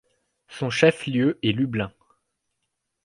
Son 0.47 0.71
chef-lieu 0.71 1.37
est 1.43 1.51
Lublin. 1.51 1.93